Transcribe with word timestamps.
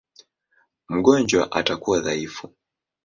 Mgonjwa 0.89 1.51
atakuwa 1.51 1.99
dhaifu. 2.01 2.49